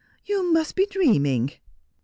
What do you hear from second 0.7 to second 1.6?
be dreaming!